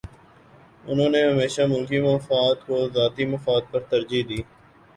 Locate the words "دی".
4.29-4.39